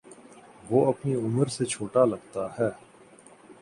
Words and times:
وہ 0.69 0.79
اپنی 0.87 1.13
عمر 1.15 1.47
سے 1.55 1.65
چھوٹا 1.65 2.05
لگتا 2.05 2.47
ہے 2.57 2.69